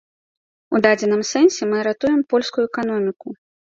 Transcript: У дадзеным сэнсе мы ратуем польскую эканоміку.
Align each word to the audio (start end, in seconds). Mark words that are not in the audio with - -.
У 0.75 0.81
дадзеным 0.85 1.21
сэнсе 1.33 1.69
мы 1.73 1.77
ратуем 1.91 2.21
польскую 2.33 2.65
эканоміку. 2.71 3.27